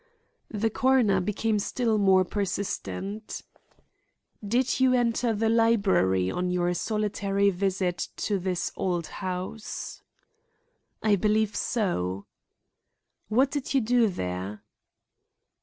[0.49, 3.43] The coroner became still more persistent.
[4.43, 10.01] "Did you enter the library on your solitary visit to this old house?"
[11.03, 12.25] "I believe so."
[13.27, 14.63] "What did you do there?"